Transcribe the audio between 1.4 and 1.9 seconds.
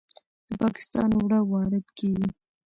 وارد